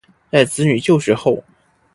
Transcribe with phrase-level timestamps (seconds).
[0.31, 1.43] 在子女就学后